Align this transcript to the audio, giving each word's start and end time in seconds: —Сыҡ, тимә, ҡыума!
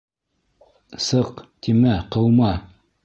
—Сыҡ, 1.07 1.43
тимә, 1.67 1.95
ҡыума! 2.17 2.51